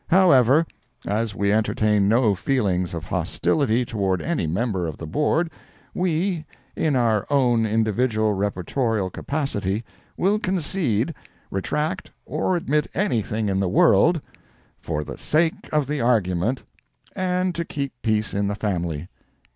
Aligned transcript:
However, 0.09 0.65
as 1.05 1.35
we 1.35 1.53
entertain 1.53 2.09
no 2.09 2.33
feelings 2.33 2.95
of 2.95 3.03
hostility 3.05 3.85
toward 3.85 4.19
any 4.19 4.47
member 4.47 4.87
of 4.87 4.97
the 4.97 5.05
Board, 5.05 5.51
we, 5.93 6.43
in 6.75 6.95
our 6.95 7.27
own 7.29 7.67
individual 7.67 8.33
reportorial 8.33 9.11
capacity, 9.13 9.83
will 10.17 10.39
concede, 10.39 11.13
retract 11.51 12.09
or 12.25 12.57
admit 12.57 12.89
anything 12.95 13.47
in 13.47 13.59
the 13.59 13.69
world, 13.69 14.21
"for 14.79 15.03
the 15.03 15.19
sake 15.19 15.69
of 15.71 15.85
the 15.85 16.01
argument," 16.01 16.63
and 17.15 17.53
to 17.53 17.63
keep 17.63 17.93
peace 18.01 18.33
in 18.33 18.47
the 18.47 18.55
family. 18.55 19.07